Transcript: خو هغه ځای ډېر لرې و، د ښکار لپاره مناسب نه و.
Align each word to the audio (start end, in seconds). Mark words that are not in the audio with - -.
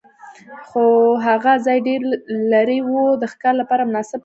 خو 0.67 0.83
هغه 1.27 1.53
ځای 1.65 1.77
ډېر 1.87 2.01
لرې 2.51 2.79
و، 2.83 2.89
د 3.21 3.23
ښکار 3.31 3.53
لپاره 3.61 3.87
مناسب 3.89 4.17
نه 4.17 4.17
و. 4.17 4.19